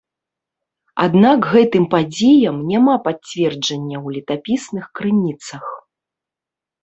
[1.05, 5.65] Аднак гэтым падзеям няма падцверджання ў летапісных крыніцах.